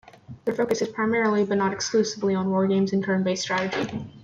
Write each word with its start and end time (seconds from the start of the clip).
Their 0.45 0.55
focus 0.55 0.81
is 0.81 0.87
primarily 0.87 1.45
but 1.45 1.59
not 1.59 1.73
exclusively 1.73 2.33
on 2.33 2.49
war 2.49 2.65
games 2.65 2.91
and 2.91 3.03
turn-based 3.03 3.43
strategy. 3.43 4.09